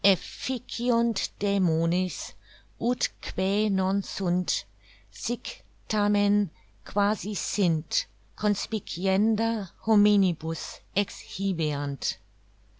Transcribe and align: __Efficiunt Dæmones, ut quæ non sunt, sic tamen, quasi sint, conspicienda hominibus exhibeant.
__Efficiunt 0.03 1.29
Dæmones, 1.39 2.33
ut 2.81 3.07
quæ 3.21 3.69
non 3.71 4.01
sunt, 4.01 4.65
sic 5.11 5.63
tamen, 5.87 6.49
quasi 6.83 7.35
sint, 7.35 8.07
conspicienda 8.35 9.69
hominibus 9.83 10.79
exhibeant. 10.95 12.17